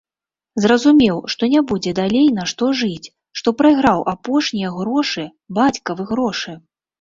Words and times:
Зразумеў, 0.63 1.17
што 1.33 1.49
не 1.53 1.61
будзе 1.71 1.91
далей 1.99 2.25
на 2.37 2.45
што 2.51 2.69
жыць, 2.79 3.11
што 3.43 3.53
прайграў 3.59 3.99
апошнія 4.13 4.73
грошы, 4.79 5.23
бацькавы 5.61 6.03
грошы. 6.15 6.57